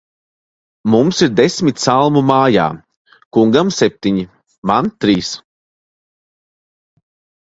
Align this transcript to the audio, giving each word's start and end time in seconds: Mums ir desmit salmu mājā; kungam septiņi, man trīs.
Mums 0.93 1.19
ir 1.25 1.33
desmit 1.39 1.83
salmu 1.83 2.23
mājā; 2.29 2.65
kungam 3.37 3.69
septiņi, 3.81 4.25
man 4.73 4.93
trīs. 5.05 5.31